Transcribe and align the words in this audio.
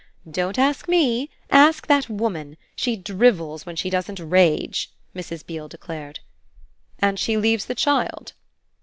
"Don't 0.27 0.57
ask 0.57 0.87
ME; 0.87 1.29
ask 1.51 1.85
that 1.85 2.09
woman. 2.09 2.57
She 2.75 2.95
drivels 2.97 3.67
when 3.67 3.75
she 3.75 3.91
doesn't 3.91 4.19
rage," 4.19 4.89
Mrs. 5.15 5.45
Beale 5.45 5.67
declared. 5.69 6.21
"And 6.97 7.19
she 7.19 7.37
leaves 7.37 7.65
the 7.65 7.75
child?" 7.75 8.33